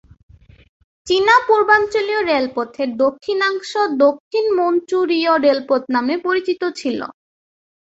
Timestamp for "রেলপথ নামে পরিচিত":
5.45-6.61